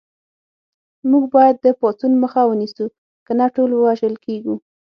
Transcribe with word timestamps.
موږ 1.09 1.23
باید 1.35 1.55
د 1.61 1.67
پاڅون 1.81 2.13
مخه 2.23 2.41
ونیسو 2.47 2.85
کنه 3.27 3.45
ټول 3.55 3.71
وژل 3.73 4.15
کېږو 4.25 4.55